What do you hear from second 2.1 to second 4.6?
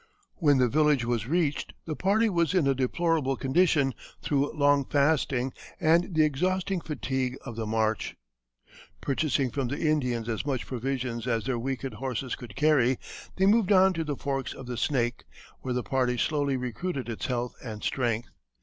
was in a deplorable condition through